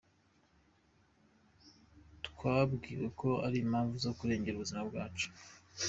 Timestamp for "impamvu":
3.65-3.95